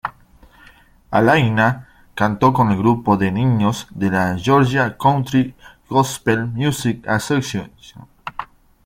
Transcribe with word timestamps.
Alaina 1.11 1.87
cantó 2.15 2.51
con 2.53 2.71
el 2.71 2.77
grupo 2.79 3.17
de 3.17 3.31
niños 3.31 3.87
de 3.91 4.09
la 4.09 4.35
"Georgia 4.35 4.97
Country 4.97 5.53
Gospel 5.87 6.47
Music 6.47 7.07
Association". 7.07 8.07